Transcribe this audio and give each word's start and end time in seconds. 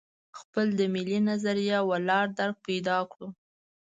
خپل 0.39 0.67
د 0.79 0.81
ملي 0.93 1.19
نظریه 1.29 1.79
ولاړ 1.89 2.25
درک 2.37 2.57
پیدا 2.67 2.97
کړو. 3.11 3.27